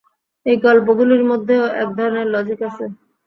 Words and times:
এই 0.45 0.57
গল্পগুলির 0.59 1.23
মধ্যেও 1.23 1.63
এক 1.81 1.89
ধরনের 1.97 2.27
লজিক 2.33 2.59
আছে। 2.69 2.85